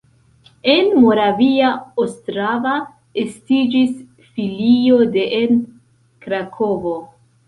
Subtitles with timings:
[0.71, 1.67] En Moravia
[2.03, 2.71] Ostrava
[3.23, 3.91] estiĝis
[4.37, 5.61] filio de en
[6.25, 6.95] Krakovo.